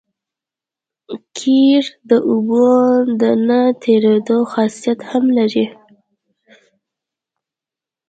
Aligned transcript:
قیر 1.37 1.83
د 2.09 2.11
اوبو 2.31 2.69
د 3.21 3.23
نه 3.47 3.59
تېرېدو 3.83 4.37
خاصیت 4.51 4.99
هم 5.09 5.25
لري 5.37 5.65